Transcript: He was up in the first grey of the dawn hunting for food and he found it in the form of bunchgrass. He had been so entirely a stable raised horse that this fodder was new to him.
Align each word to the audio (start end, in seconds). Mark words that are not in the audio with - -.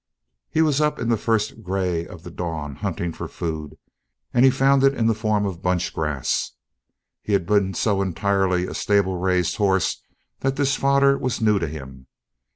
He 0.49 0.63
was 0.63 0.81
up 0.81 0.97
in 0.97 1.09
the 1.09 1.15
first 1.15 1.61
grey 1.61 2.07
of 2.07 2.23
the 2.23 2.31
dawn 2.31 2.77
hunting 2.77 3.13
for 3.13 3.27
food 3.27 3.77
and 4.33 4.43
he 4.43 4.49
found 4.49 4.83
it 4.83 4.95
in 4.95 5.05
the 5.05 5.13
form 5.13 5.45
of 5.45 5.61
bunchgrass. 5.61 6.53
He 7.21 7.33
had 7.33 7.45
been 7.45 7.75
so 7.75 8.01
entirely 8.01 8.65
a 8.65 8.73
stable 8.73 9.17
raised 9.19 9.57
horse 9.57 10.01
that 10.39 10.55
this 10.55 10.75
fodder 10.75 11.19
was 11.19 11.39
new 11.39 11.59
to 11.59 11.67
him. 11.67 12.07